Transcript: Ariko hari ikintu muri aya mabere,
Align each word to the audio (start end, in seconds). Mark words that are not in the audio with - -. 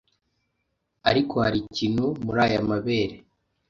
Ariko 1.09 1.33
hari 1.45 1.57
ikintu 1.67 2.05
muri 2.23 2.39
aya 2.45 2.59
mabere, 2.69 3.15